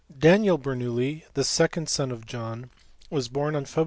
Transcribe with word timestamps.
Daniel 0.17 0.57
Bernoulli, 0.57 1.25
the 1.35 1.43
second 1.43 1.87
son 1.87 2.09
of 2.09 2.25
John, 2.25 2.71
was 3.11 3.27
born 3.29 3.55
on 3.55 3.65
Feb. 3.65 3.79